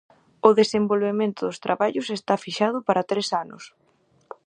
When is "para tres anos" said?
2.87-3.63